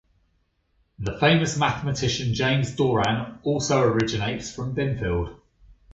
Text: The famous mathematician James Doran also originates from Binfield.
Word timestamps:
The 0.97 1.19
famous 1.19 1.59
mathematician 1.59 2.33
James 2.33 2.75
Doran 2.75 3.37
also 3.43 3.83
originates 3.83 4.51
from 4.51 4.73
Binfield. 4.73 5.39